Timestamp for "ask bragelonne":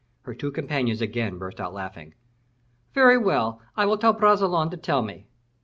4.03-4.71